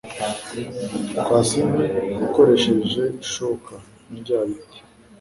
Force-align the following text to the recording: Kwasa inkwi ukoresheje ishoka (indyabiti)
Kwasa 1.23 1.53
inkwi 1.61 1.85
ukoresheje 2.25 3.03
ishoka 3.23 3.73
(indyabiti) 4.13 4.79